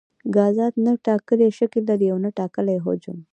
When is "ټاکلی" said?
1.05-1.47, 2.39-2.77